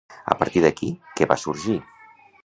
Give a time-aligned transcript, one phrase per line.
[0.35, 1.77] A partir d'aquí, què va sorgir?